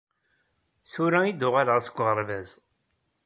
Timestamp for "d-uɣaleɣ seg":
1.33-1.97